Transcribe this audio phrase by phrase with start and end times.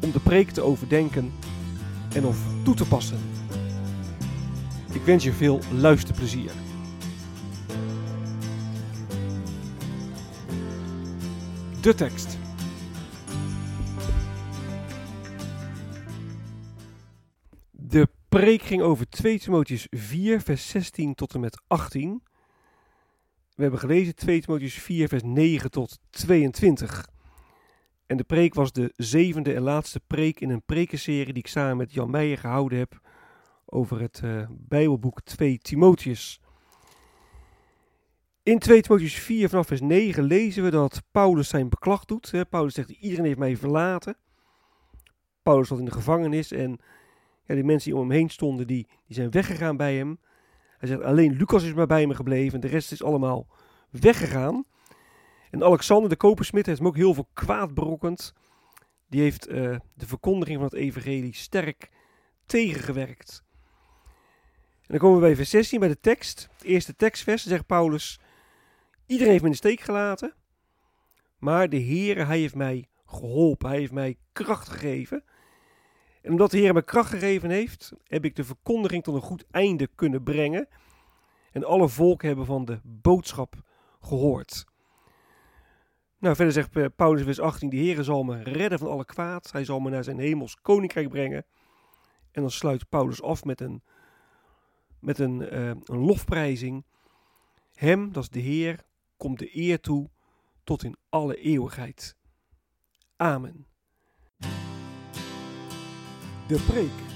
[0.00, 1.32] om de preek te overdenken
[2.14, 3.18] en of toe te passen.
[4.92, 6.50] Ik wens je veel luisterplezier.
[11.80, 12.38] De tekst.
[17.70, 22.22] De preek ging over 2 Timotheus 4, vers 16 tot en met 18.
[23.54, 27.08] We hebben gelezen 2 Timotheus 4, vers 9 tot 22.
[28.08, 31.76] En de preek was de zevende en laatste preek in een prekenserie die ik samen
[31.76, 33.00] met Jan Meijer gehouden heb
[33.64, 36.40] over het uh, Bijbelboek 2 Timotheus.
[38.42, 42.32] In 2 Timotheus 4 vanaf vers 9 lezen we dat Paulus zijn beklag doet.
[42.50, 44.16] Paulus zegt, iedereen heeft mij verlaten.
[45.42, 46.78] Paulus zat in de gevangenis en
[47.44, 50.18] ja, die mensen die om hem heen stonden, die, die zijn weggegaan bij hem.
[50.78, 53.46] Hij zegt, alleen Lucas is maar bij me gebleven en de rest is allemaal
[53.90, 54.64] weggegaan.
[55.50, 58.34] En Alexander de kopersmid heeft hem ook heel veel kwaad berokkend.
[59.08, 61.90] Die heeft uh, de verkondiging van het evangelie sterk
[62.46, 63.42] tegengewerkt.
[64.80, 66.48] En dan komen we bij vers 16, bij de tekst.
[66.52, 68.20] Het eerste tekstvers, zegt Paulus,
[69.06, 70.34] iedereen heeft me in de steek gelaten.
[71.38, 75.24] Maar de Heere, hij heeft mij geholpen, hij heeft mij kracht gegeven.
[76.22, 79.44] En omdat de Heer me kracht gegeven heeft, heb ik de verkondiging tot een goed
[79.50, 80.68] einde kunnen brengen.
[81.52, 83.54] En alle volken hebben van de boodschap
[84.00, 84.66] gehoord.
[86.18, 89.52] Nou, verder zegt Paulus vers 18, de Heer zal me redden van alle kwaad.
[89.52, 91.46] Hij zal me naar zijn hemels koninkrijk brengen.
[92.30, 93.82] En dan sluit Paulus af met een,
[95.00, 96.84] met een, uh, een lofprijzing.
[97.74, 98.84] Hem, dat is de Heer,
[99.16, 100.10] komt de eer toe
[100.64, 102.16] tot in alle eeuwigheid.
[103.16, 103.66] Amen.
[106.46, 107.06] De preek.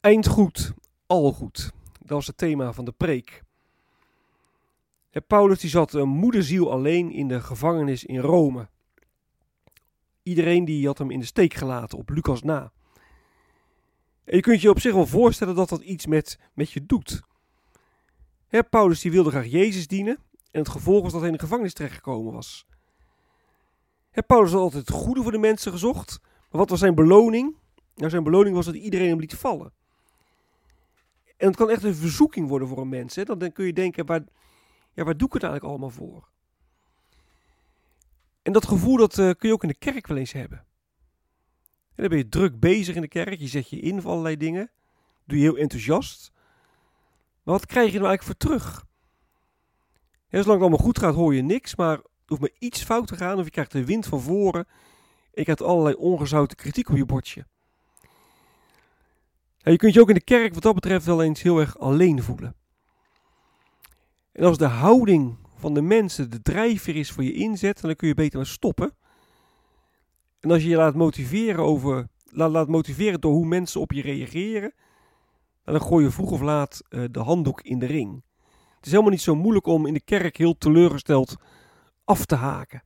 [0.00, 0.74] Eind goed,
[1.08, 1.72] al goed.
[1.98, 3.42] Dat was het thema van de preek.
[5.26, 8.68] Paulus die zat een moederziel alleen in de gevangenis in Rome.
[10.22, 12.72] Iedereen die had hem in de steek gelaten, op Lucas na.
[14.24, 17.22] En je kunt je op zich wel voorstellen dat dat iets met, met je doet.
[18.70, 20.18] Paulus die wilde graag Jezus dienen,
[20.50, 22.66] en het gevolg was dat hij in de gevangenis terechtgekomen was.
[24.10, 26.20] He, Paulus had altijd het goede voor de mensen gezocht.
[26.22, 27.56] Maar wat was zijn beloning?
[27.94, 29.72] Nou, zijn beloning was dat iedereen hem liet vallen.
[31.38, 33.14] En het kan echt een verzoeking worden voor een mens.
[33.14, 33.24] Hè?
[33.24, 34.24] Dan kun je denken, waar,
[34.92, 36.28] ja, waar doe ik het eigenlijk allemaal voor?
[38.42, 40.58] En dat gevoel dat uh, kun je ook in de kerk wel eens hebben.
[41.94, 43.38] En dan ben je druk bezig in de kerk.
[43.38, 44.70] Je zet je in voor allerlei dingen.
[45.24, 46.32] Doe je heel enthousiast.
[47.42, 48.86] Maar wat krijg je nou eigenlijk voor terug?
[50.28, 51.76] Ja, zolang het allemaal goed gaat, hoor je niks.
[51.76, 53.38] Maar er hoeft maar iets fout te gaan.
[53.38, 54.66] Of je krijgt de wind van voren.
[55.32, 57.46] Ik heb allerlei ongezouten kritiek op je bordje.
[59.70, 62.22] Je kunt je ook in de kerk wat dat betreft wel eens heel erg alleen
[62.22, 62.56] voelen.
[64.32, 68.08] En als de houding van de mensen de drijfveer is voor je inzet, dan kun
[68.08, 68.96] je beter stoppen.
[70.40, 74.02] En als je je laat motiveren, over, laat, laat motiveren door hoe mensen op je
[74.02, 74.72] reageren,
[75.64, 78.22] dan gooi je vroeg of laat uh, de handdoek in de ring.
[78.76, 81.36] Het is helemaal niet zo moeilijk om in de kerk heel teleurgesteld
[82.04, 82.82] af te haken.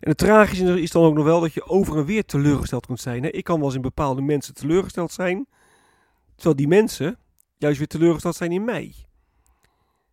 [0.00, 3.00] En het tragische is dan ook nog wel dat je over en weer teleurgesteld kunt
[3.00, 3.32] zijn.
[3.32, 5.46] Ik kan wel eens in bepaalde mensen teleurgesteld zijn,
[6.36, 7.18] terwijl die mensen
[7.56, 8.94] juist weer teleurgesteld zijn in mij.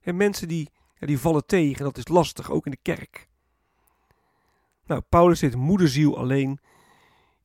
[0.02, 3.28] En mensen die, ja, die vallen tegen, dat is lastig, ook in de kerk.
[4.86, 6.60] Nou, Paulus zit moederziel alleen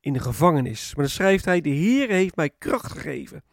[0.01, 0.95] in de gevangenis.
[0.95, 3.45] Maar dan schrijft hij, de Heer heeft mij kracht gegeven.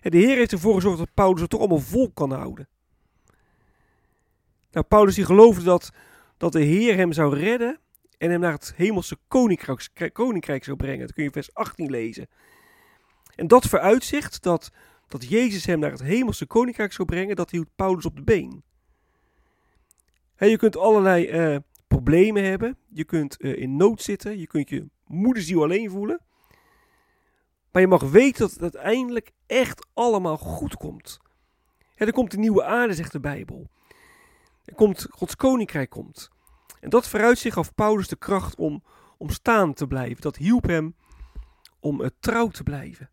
[0.00, 2.68] En de Heer heeft ervoor gezorgd dat Paulus het toch allemaal vol kan houden.
[4.70, 5.90] Nou, Paulus die geloofde dat,
[6.36, 7.78] dat de Heer hem zou redden
[8.18, 11.06] en hem naar het hemelse koninkrijk, koninkrijk zou brengen.
[11.06, 12.28] Dat kun je vers 18 lezen.
[13.36, 14.70] En dat vooruitzicht, dat,
[15.08, 18.62] dat Jezus hem naar het hemelse koninkrijk zou brengen, dat hield Paulus op de been.
[20.36, 21.58] je kunt allerlei uh,
[21.88, 26.20] problemen hebben, je kunt uh, in nood zitten, je kunt je moederziel alleen voelen.
[27.72, 31.18] Maar je mag weten dat het uiteindelijk echt allemaal goed komt.
[31.94, 33.70] er komt een nieuwe aarde, zegt de Bijbel.
[34.64, 36.30] Er komt, Gods koninkrijk komt.
[36.80, 38.82] En dat vooruitzicht gaf Paulus de kracht om,
[39.18, 40.20] om staan te blijven.
[40.22, 40.94] Dat hielp hem
[41.80, 43.10] om uh, trouw te blijven.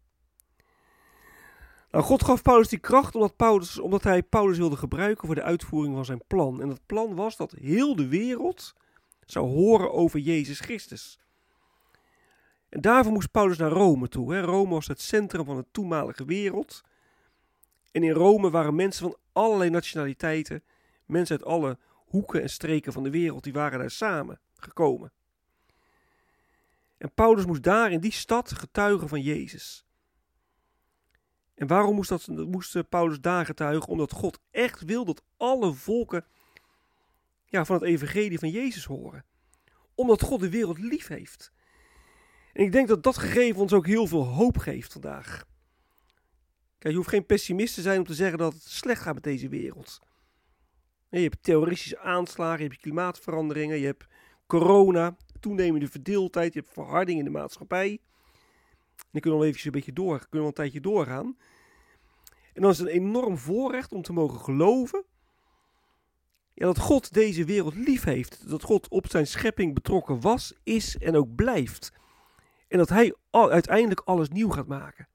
[1.92, 5.44] Nou, God gaf Paulus die kracht omdat, Paulus, omdat hij Paulus wilde gebruiken voor de
[5.44, 6.62] uitvoering van zijn plan.
[6.62, 8.74] En dat plan was dat heel de wereld
[9.26, 11.20] zou horen over Jezus Christus.
[12.70, 14.34] En daarvoor moest Paulus naar Rome toe.
[14.34, 14.42] Hè.
[14.42, 16.82] Rome was het centrum van de toenmalige wereld.
[17.92, 20.64] En in Rome waren mensen van allerlei nationaliteiten,
[21.06, 25.12] mensen uit alle hoeken en streken van de wereld, die waren daar samen gekomen.
[26.98, 29.86] En Paulus moest daar in die stad getuigen van Jezus.
[31.62, 33.88] En waarom moest, dat, moest eh, Paulus daar getuigen?
[33.88, 36.26] Omdat God echt wil dat alle volken
[37.46, 39.26] ja, van het evangelie van Jezus horen.
[39.96, 41.52] Omdat God de wereld lief heeft.
[42.54, 45.46] En ik denk dat dat gegeven ons ook heel veel hoop geeft vandaag.
[46.78, 49.24] Kijk, je hoeft geen pessimist te zijn om te zeggen dat het slecht gaat met
[49.24, 50.00] deze wereld.
[51.10, 54.06] Je hebt terroristische aanslagen, je hebt klimaatveranderingen, je hebt
[54.48, 58.00] corona, toenemende verdeeldheid, je hebt verharding in de maatschappij.
[59.12, 61.38] Dan kunnen we even een beetje door, kunnen we een tijdje doorgaan.
[62.54, 65.06] En dan is het een enorm voorrecht om te mogen geloven
[66.54, 68.50] ja, dat God deze wereld lief heeft.
[68.50, 71.92] Dat God op zijn schepping betrokken was, is en ook blijft.
[72.68, 75.08] En dat hij uiteindelijk alles nieuw gaat maken.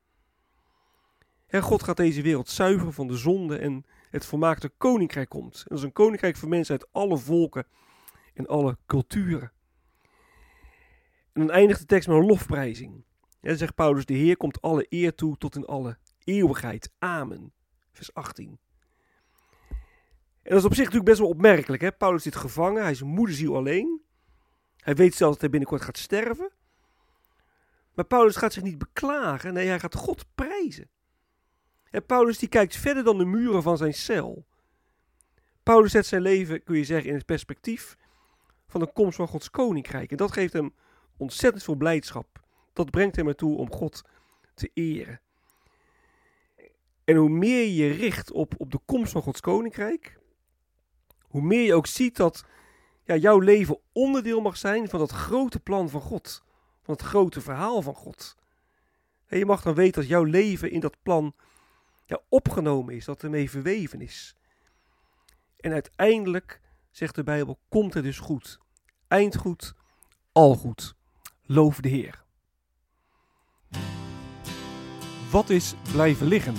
[1.46, 5.56] En God gaat deze wereld zuiveren van de zonde en het volmaakte koninkrijk komt.
[5.56, 7.66] En dat is een koninkrijk voor mensen uit alle volken
[8.34, 9.52] en alle culturen.
[11.32, 13.04] En dan eindigt de tekst met een lofprijzing.
[13.40, 16.92] Zegt Paulus, de Heer komt alle eer toe tot in alle eeuwigheid.
[16.98, 17.52] Amen.
[17.92, 18.58] Vers 18.
[20.42, 21.82] En dat is op zich natuurlijk best wel opmerkelijk.
[21.82, 21.92] Hè?
[21.92, 24.02] Paulus zit gevangen, hij is moederziel alleen.
[24.76, 26.50] Hij weet zelfs dat hij binnenkort gaat sterven.
[27.94, 30.90] Maar Paulus gaat zich niet beklagen, nee, hij gaat God prijzen.
[31.90, 34.46] En Paulus die kijkt verder dan de muren van zijn cel.
[35.62, 37.96] Paulus zet zijn leven, kun je zeggen, in het perspectief
[38.66, 40.10] van de komst van Gods koninkrijk.
[40.10, 40.74] En dat geeft hem
[41.16, 42.45] ontzettend veel blijdschap.
[42.76, 44.02] Dat brengt hem ertoe om God
[44.54, 45.20] te eren.
[47.04, 50.18] En hoe meer je richt op, op de komst van Gods koninkrijk,
[51.20, 52.44] hoe meer je ook ziet dat
[53.04, 56.44] ja, jouw leven onderdeel mag zijn van dat grote plan van God.
[56.82, 58.36] Van het grote verhaal van God.
[59.26, 61.34] En je mag dan weten dat jouw leven in dat plan
[62.06, 64.36] ja, opgenomen is, dat ermee verweven is.
[65.60, 68.58] En uiteindelijk, zegt de Bijbel, komt het dus goed.
[69.08, 69.74] Eindgoed,
[70.32, 70.94] al goed.
[71.42, 72.24] Loof de Heer.
[75.30, 76.54] Wat is blijven liggen?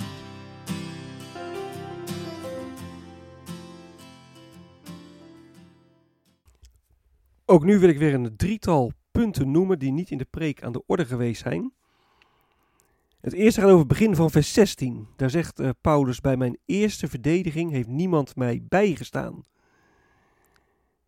[7.44, 10.72] Ook nu wil ik weer een drietal punten noemen die niet in de preek aan
[10.72, 11.72] de orde geweest zijn.
[13.20, 15.08] Het eerste gaat over het begin van vers 16.
[15.16, 19.44] Daar zegt uh, Paulus: Bij mijn eerste verdediging heeft niemand mij bijgestaan.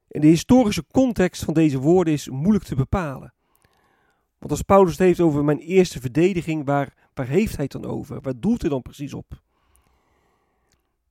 [0.08, 3.34] En de historische context van deze woorden is moeilijk te bepalen.
[4.40, 7.90] Want als Paulus het heeft over mijn eerste verdediging, waar, waar heeft hij het dan
[7.90, 8.20] over?
[8.20, 9.42] Waar doelt hij dan precies op?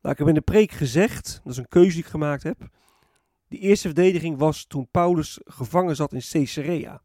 [0.02, 2.70] Nou, ik heb in de preek gezegd, dat is een keuze die ik gemaakt heb.
[3.48, 7.02] De eerste verdediging was toen Paulus gevangen zat in Caesarea.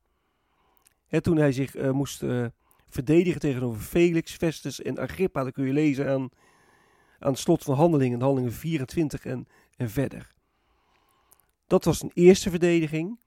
[1.09, 2.47] Toen hij zich uh, moest uh,
[2.89, 5.45] verdedigen tegenover Felix, Festus en Agrippa.
[5.45, 6.29] Dat kun je lezen aan,
[7.19, 10.35] aan het slot van Handelingen, Handelingen 24 en, en verder.
[11.67, 13.19] Dat was een eerste verdediging.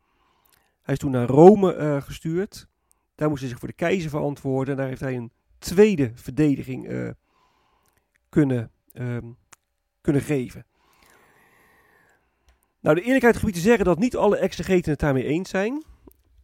[0.82, 2.68] Hij is toen naar Rome uh, gestuurd.
[3.18, 4.74] Daar moest hij zich voor de keizer verantwoorden.
[4.74, 7.10] En daar heeft hij een tweede verdediging uh,
[8.30, 9.18] kunnen, uh,
[10.02, 10.66] kunnen geven.
[12.80, 15.84] Nou, de eerlijkheid gebied te zeggen dat niet alle exegeten het daarmee eens zijn.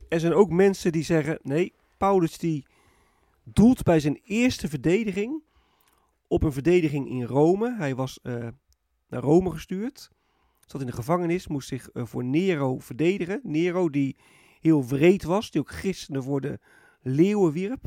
[0.09, 2.65] Er zijn ook mensen die zeggen, nee, Paulus die
[3.43, 5.43] doelt bij zijn eerste verdediging
[6.27, 7.75] op een verdediging in Rome.
[7.77, 8.47] Hij was uh,
[9.07, 10.09] naar Rome gestuurd,
[10.65, 13.39] zat in de gevangenis, moest zich uh, voor Nero verdedigen.
[13.43, 14.15] Nero die
[14.63, 16.59] heel wreed was, die ook christenen voor de
[17.01, 17.85] leeuwen wierp.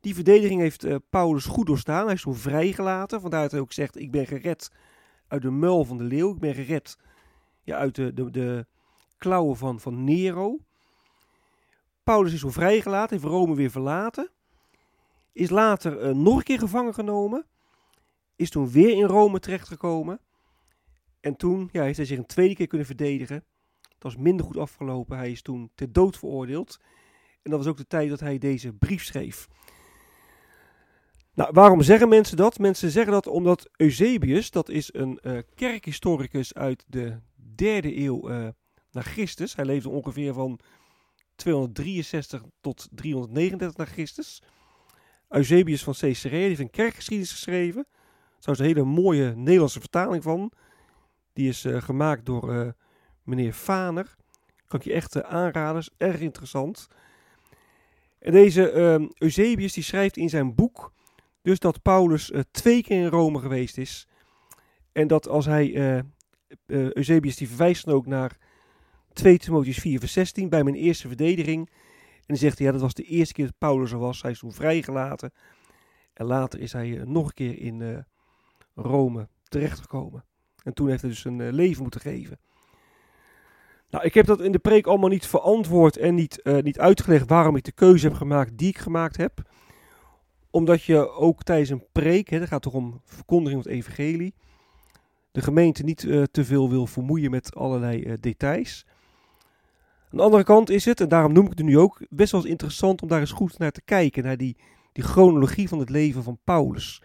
[0.00, 2.04] Die verdediging heeft uh, Paulus goed doorstaan.
[2.04, 4.70] Hij is toen vrijgelaten, vandaar dat hij ook zegt, ik ben gered
[5.28, 6.32] uit de muil van de leeuw.
[6.32, 6.98] Ik ben gered
[7.62, 8.66] ja, uit de, de, de
[9.18, 10.58] klauwen van, van Nero.
[12.02, 14.30] Paulus is zo vrijgelaten, heeft Rome weer verlaten.
[15.32, 17.46] Is later uh, nog een keer gevangen genomen.
[18.36, 20.20] Is toen weer in Rome terechtgekomen.
[21.20, 23.44] En toen ja, heeft hij zich een tweede keer kunnen verdedigen.
[23.98, 25.16] Dat was minder goed afgelopen.
[25.16, 26.78] Hij is toen ter dood veroordeeld.
[27.42, 29.48] En dat was ook de tijd dat hij deze brief schreef.
[31.34, 32.58] Nou, waarom zeggen mensen dat?
[32.58, 37.18] Mensen zeggen dat omdat Eusebius, dat is een uh, kerkhistoricus uit de
[37.54, 38.48] derde eeuw uh,
[38.90, 39.56] na Christus.
[39.56, 40.58] Hij leefde ongeveer van
[41.34, 44.42] 263 tot 339 na Christus.
[45.28, 47.86] Eusebius van Caesarea heeft een kerkgeschiedenis geschreven.
[48.40, 50.52] Daar is een hele mooie Nederlandse vertaling van.
[51.32, 52.74] Die is uh, gemaakt door
[53.28, 54.16] meneer Faner.
[54.66, 56.88] Kan ik je echt uh, aanraden, is erg interessant.
[58.18, 58.72] En deze
[59.18, 60.92] Eusebius die schrijft in zijn boek
[61.42, 64.08] dus dat Paulus twee keer in Rome geweest is.
[64.92, 66.02] En dat als hij,
[66.66, 68.38] Eusebius die verwijst dan ook naar
[69.12, 71.68] 2 Timotheus 4 vers 16 bij mijn eerste verdediging.
[72.16, 74.22] En dan zegt hij, ja dat was de eerste keer dat Paulus er was.
[74.22, 75.32] Hij is toen vrijgelaten.
[76.12, 78.06] En later is hij nog een keer in
[78.74, 80.24] Rome terechtgekomen.
[80.62, 82.38] En toen heeft hij dus een leven moeten geven.
[83.90, 87.28] Nou, ik heb dat in de preek allemaal niet verantwoord en niet, uh, niet uitgelegd
[87.28, 89.42] waarom ik de keuze heb gemaakt die ik gemaakt heb.
[90.50, 94.34] Omdat je ook tijdens een preek, het gaat toch om verkondiging van het evangelie,
[95.32, 98.86] de gemeente niet uh, te veel wil vermoeien met allerlei uh, details.
[100.10, 102.40] Aan de andere kant is het, en daarom noem ik het nu ook, best wel
[102.40, 104.56] eens interessant om daar eens goed naar te kijken, naar die,
[104.92, 107.02] die chronologie van het leven van Paulus.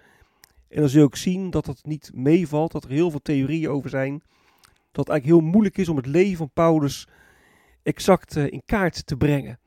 [0.68, 3.70] En dan zul je ook zien dat het niet meevalt, dat er heel veel theorieën
[3.70, 4.24] over zijn.
[4.94, 7.08] Dat het eigenlijk heel moeilijk is om het leven van Paulus
[7.84, 9.60] exact uh, in kaart te brengen.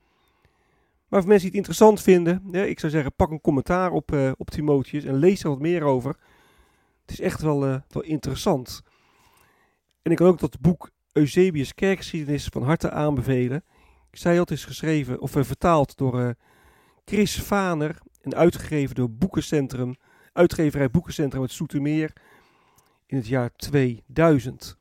[1.08, 4.32] Maar voor mensen die het interessant vinden, ik zou zeggen, pak een commentaar op, uh,
[4.36, 6.16] op Timotheus en lees er wat meer over.
[7.00, 8.82] Het is echt wel, uh, wel interessant.
[10.02, 13.64] En ik kan ook dat boek Eusebius Kerkgeschiedenis van harte aanbevelen.
[14.10, 16.34] Ik zei al, het is geschreven of vertaald door
[17.04, 19.96] Chris Vaner en uitgegeven door Boekencentrum
[20.36, 22.12] uitgeverij Boekencentrum uit Soetermeer
[23.06, 24.76] in het jaar 2000.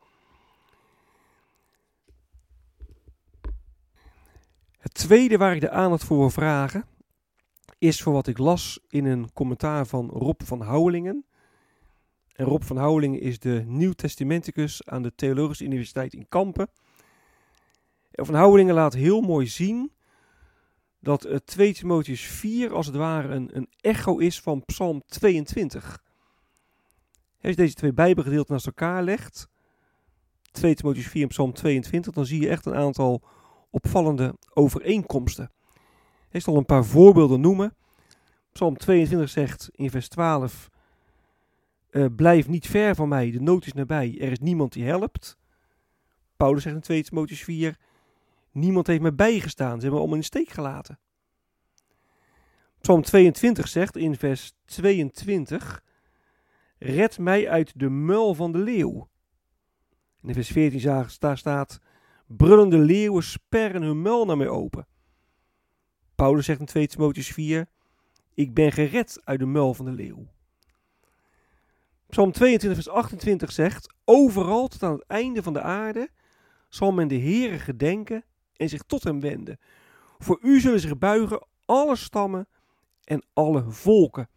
[4.86, 6.86] Het tweede waar ik de aandacht voor wil vragen
[7.78, 11.26] is voor wat ik las in een commentaar van Rob van Houwelingen.
[12.36, 16.70] En Rob van Houwelingen is de Nieuw-Testamenticus aan de Theologische Universiteit in Kampen.
[18.12, 19.92] En van Houwelingen laat heel mooi zien
[21.00, 26.04] dat 2 Timotheus 4 als het ware een, een echo is van Psalm 22.
[27.42, 29.48] Als je deze twee Bijbelgedeelten naast elkaar legt,
[30.52, 33.24] 2 Timotheus 4 en Psalm 22, dan zie je echt een aantal
[33.76, 35.52] opvallende overeenkomsten.
[36.30, 37.76] Ik zal een paar voorbeelden noemen.
[38.52, 40.70] Psalm 22 zegt in vers 12:
[41.92, 45.38] uh, Blijf niet ver van mij, de nood is nabij, er is niemand die helpt.
[46.36, 47.78] Paulus zegt in 2 Timotheus 4:
[48.52, 49.76] Niemand heeft me bijgestaan.
[49.76, 51.00] Ze hebben me om in de steek gelaten.
[52.82, 55.84] Psalm 22 zegt in vers 22:
[56.78, 59.10] Red mij uit de muil van de leeuw.
[60.22, 60.82] In vers 14
[61.20, 61.80] daar staat:
[62.28, 64.88] Brullende leeuwen sperren hun muil naar mij open.
[66.16, 67.68] Paulus zegt in 2 Timotheus 4:
[68.34, 70.28] Ik ben gered uit de muil van de leeuw.
[72.10, 76.10] Psalm 22 vers 28 zegt: Overal tot aan het einde van de aarde
[76.70, 78.24] zal men de Heere gedenken
[78.56, 79.60] en zich tot hem wenden.
[80.18, 82.48] Voor u zullen zich buigen alle stammen
[83.04, 84.30] en alle volken.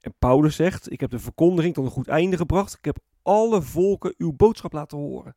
[0.00, 2.74] En Paulus zegt: Ik heb de verkondiging tot een goed einde gebracht.
[2.74, 5.36] Ik heb alle volken uw boodschap laten horen.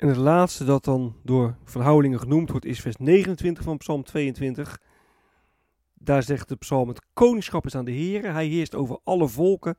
[0.00, 4.80] En het laatste dat dan door Van genoemd wordt is vers 29 van Psalm 22.
[5.94, 8.32] Daar zegt de psalm: Het koningschap is aan de Heer.
[8.32, 9.76] Hij heerst over alle volken.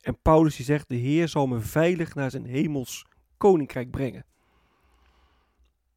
[0.00, 4.24] En Paulus die zegt, de Heer zal me veilig naar zijn hemels koninkrijk brengen.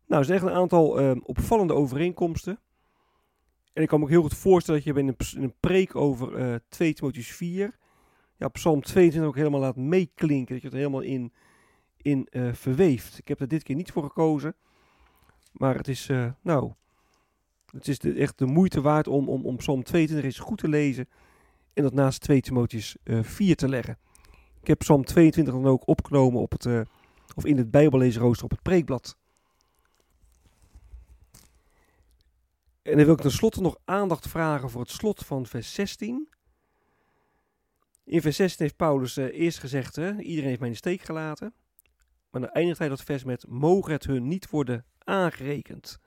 [0.08, 2.60] Nou, er zijn echt een aantal uh, opvallende overeenkomsten.
[3.74, 6.56] En ik kan me ook heel goed voorstellen dat je in een, preek over uh,
[6.70, 7.78] 2 Timotheus 4,
[8.38, 10.54] ja, Psalm 22 ook helemaal laat meeklinken.
[10.54, 11.34] Dat je het helemaal in,
[12.06, 13.18] in uh, verweeft.
[13.18, 14.56] Ik heb er dit keer niet voor gekozen.
[15.52, 16.72] Maar het is, uh, nou,
[17.72, 21.10] het is echt de moeite waard om, om, om Psalm 22 eens goed te lezen
[21.74, 23.98] en dat naast 2 Timotheus uh, 4 te leggen.
[24.62, 26.88] Ik heb Psalm 22 dan ook opgenomen op het,
[27.36, 29.18] of in het Bijbellezenrooster op het preekblad.
[32.82, 36.30] En dan wil ik tenslotte nog aandacht vragen voor het slot van vers 16.
[38.04, 41.54] In vers 16 heeft Paulus eerst gezegd, hè, iedereen heeft mij in de steek gelaten.
[42.36, 46.00] Maar dan eindigt hij dat vers met, mogen het hun niet worden aangerekend.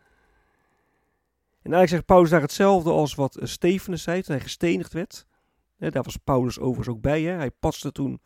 [1.63, 5.27] En eigenlijk zegt Paulus daar hetzelfde als wat Stefanus zei toen hij gestenigd werd
[5.79, 7.23] daar was Paulus overigens ook bij.
[7.23, 7.33] Hè?
[7.33, 8.21] Hij paste toen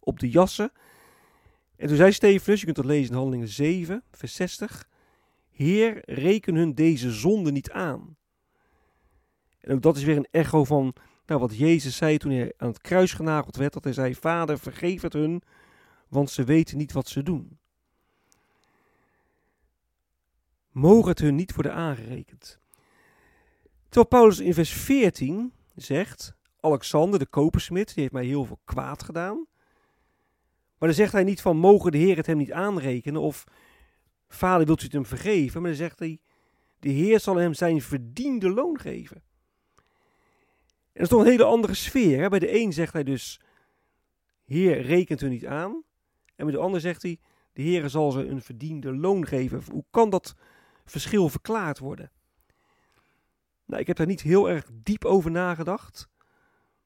[0.00, 0.72] op de jassen.
[1.76, 4.88] En toen zei Stefanus, je kunt dat lezen in Handelingen 7, vers 60.
[5.50, 8.16] Heer, reken hun deze zonde niet aan.
[9.60, 10.94] En ook dat is weer een echo van
[11.26, 13.72] nou, wat Jezus zei toen hij aan het kruis genageld werd.
[13.72, 15.42] Dat hij zei, Vader, vergeef het hun,
[16.08, 17.58] want ze weten niet wat ze doen.
[20.70, 22.60] Mogen het hun niet worden aangerekend.
[23.84, 29.02] Terwijl Paulus in vers 14 zegt, Alexander, de kopersmid, die heeft mij heel veel kwaad
[29.02, 29.46] gedaan.
[30.78, 33.44] Maar dan zegt hij niet van, mogen de Heer het hem niet aanrekenen of
[34.28, 35.60] vader wilt u het hem vergeven.
[35.60, 36.20] Maar dan zegt hij,
[36.78, 39.16] de Heer zal hem zijn verdiende loon geven.
[39.16, 42.20] En dat is toch een hele andere sfeer.
[42.20, 42.28] Hè?
[42.28, 43.40] Bij de een zegt hij dus,
[44.44, 45.82] Heer rekent u niet aan.
[46.36, 47.18] En bij de ander zegt hij,
[47.52, 49.62] de Heer zal ze een verdiende loon geven.
[49.70, 50.34] Hoe kan dat
[50.84, 52.10] verschil verklaard worden?
[53.64, 56.08] Nou, ik heb daar niet heel erg diep over nagedacht.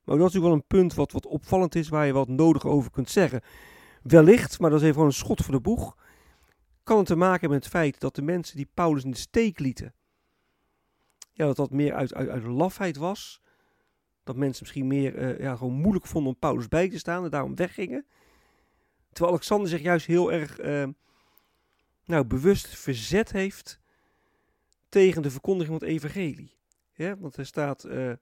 [0.04, 2.66] Maar dat is natuurlijk wel een punt wat, wat opvallend is, waar je wat nodig
[2.66, 3.40] over kunt zeggen.
[4.02, 5.97] Wellicht, maar dat is even gewoon een schot voor de boeg,
[6.83, 9.16] kan het te maken hebben met het feit dat de mensen die Paulus in de
[9.16, 9.95] steek lieten,
[11.33, 13.40] ja, dat dat meer uit, uit, uit lafheid was.
[14.25, 17.30] Dat mensen misschien meer uh, ja, gewoon moeilijk vonden om Paulus bij te staan en
[17.30, 18.07] daarom weggingen.
[19.12, 20.88] Terwijl Alexander zich juist heel erg uh,
[22.05, 23.81] nou, bewust verzet heeft
[24.88, 26.59] tegen de verkondiging van het evangelie.
[27.19, 28.12] Want er staat uh,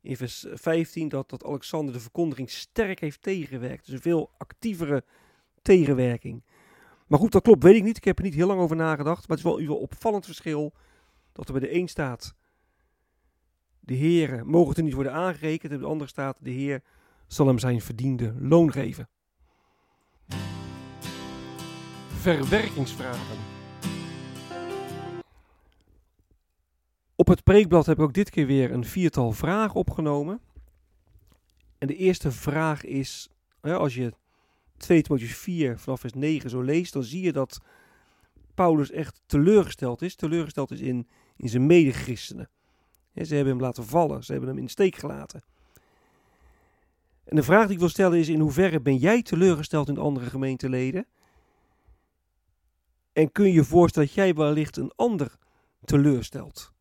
[0.00, 3.84] in vers 15 dat, dat Alexander de verkondiging sterk heeft tegengewerkt.
[3.84, 5.04] Dus een veel actievere
[5.62, 6.42] tegenwerking.
[7.06, 7.96] Maar goed, dat klopt, weet ik niet.
[7.96, 9.28] Ik heb er niet heel lang over nagedacht.
[9.28, 10.72] Maar het is wel een opvallend verschil
[11.32, 12.34] dat er bij de een staat...
[13.82, 15.72] De heren mogen er niet worden aangerekend.
[15.72, 16.82] En bij de andere staat, de heer
[17.26, 19.08] zal hem zijn verdiende loon geven.
[22.20, 23.36] Verwerkingsvragen.
[27.14, 30.40] Op het preekblad heb ik ook dit keer weer een viertal vragen opgenomen.
[31.78, 33.28] En de eerste vraag is,
[33.60, 34.12] als je
[34.76, 37.60] 2 Timotheus 4 vanaf vers 9 zo leest, dan zie je dat
[38.54, 40.14] Paulus echt teleurgesteld is.
[40.14, 42.48] Teleurgesteld is in, in zijn medechristenen.
[43.14, 45.42] ze hebben hem laten vallen, ze hebben hem in steek gelaten.
[47.24, 50.26] En de vraag die ik wil stellen is, in hoeverre ben jij teleurgesteld in andere
[50.26, 51.06] gemeenteleden?
[53.12, 55.38] En kun je voorstellen dat jij wellicht een ander
[55.84, 56.72] teleurstelt?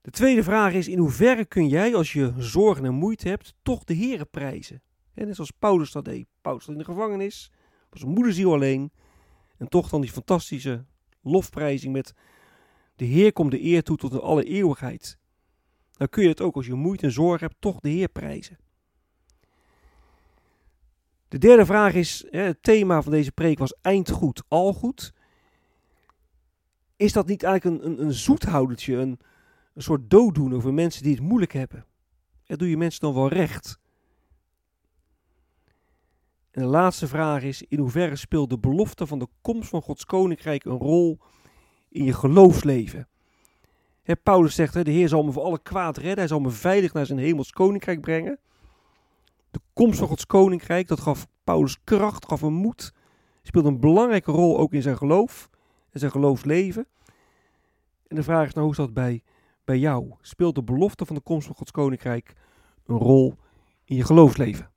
[0.00, 3.84] De tweede vraag is: in hoeverre kun jij, als je zorgen en moeite hebt, toch
[3.84, 4.82] de Here prijzen?
[5.14, 6.26] En net zoals Paulus dat deed.
[6.40, 7.50] Paulus zat in de gevangenis,
[7.90, 8.92] was een moederziel alleen.
[9.56, 10.84] En toch dan die fantastische
[11.22, 12.14] lofprijzing met:
[12.96, 15.18] De Heer komt de eer toe tot in alle eeuwigheid.
[15.92, 18.58] Dan kun je het ook als je moeite en zorgen hebt, toch de Heer prijzen.
[21.28, 25.12] De derde vraag is: het thema van deze preek was eindgoed, al goed.
[26.96, 29.18] Is dat niet eigenlijk een, een, een zoethoudertje, een
[29.78, 31.86] een soort dooddoen over mensen die het moeilijk hebben.
[32.46, 33.78] Dat doe je mensen dan wel recht.
[36.50, 40.04] En de laatste vraag is: in hoeverre speelt de belofte van de komst van Gods
[40.04, 41.18] koninkrijk een rol
[41.88, 43.08] in je geloofsleven?
[44.22, 47.06] Paulus zegt: De Heer zal me voor alle kwaad redden, hij zal me veilig naar
[47.06, 48.38] zijn hemels koninkrijk brengen.
[49.58, 52.92] De komst van Gods koninkrijk, dat gaf Paulus kracht, gaf hem moed,
[53.42, 55.48] speelde een belangrijke rol ook in zijn geloof
[55.90, 56.86] en zijn geloofsleven.
[58.06, 59.22] En de vraag is nou, hoe is dat bij
[59.64, 60.12] bij jou?
[60.20, 62.32] Speelt de belofte van de komst van Gods Koninkrijk
[62.86, 63.34] een rol
[63.84, 64.70] in je geloofsleven?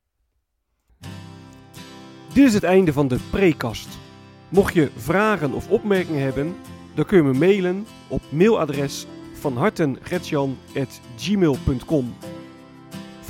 [2.34, 3.98] Dit is het einde van de prekast.
[4.50, 6.56] Mocht je vragen of opmerkingen hebben,
[6.96, 12.14] dan kun je me mailen op mailadres van hartengretjan.gmail.com